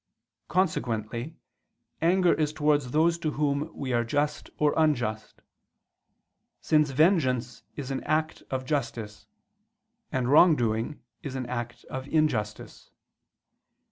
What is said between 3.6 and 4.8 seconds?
we are just or